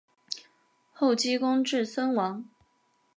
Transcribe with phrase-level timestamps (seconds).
[0.93, 2.47] 后积功至森王。